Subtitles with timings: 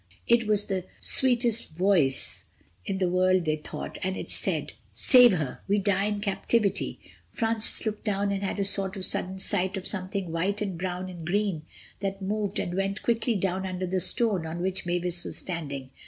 [0.25, 2.47] It was the sweetest voice
[2.85, 5.61] in the world they thought, and it said: "Save her.
[5.67, 9.85] We die in captivity." Francis looked down and had a sort of sudden sight of
[9.85, 11.67] something white and brown and green
[11.99, 15.91] that moved and went quickly down under the stone on which Mavis was standing.